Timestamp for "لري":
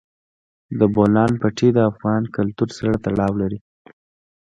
3.41-3.59